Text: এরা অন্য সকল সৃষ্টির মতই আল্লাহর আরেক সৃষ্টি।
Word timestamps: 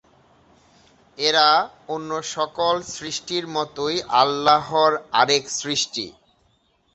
এরা 1.17 1.47
অন্য 1.87 2.11
সকল 2.35 2.75
সৃষ্টির 2.95 3.45
মতই 3.47 3.95
আল্লাহর 4.21 4.93
আরেক 5.21 5.43
সৃষ্টি। 5.59 6.05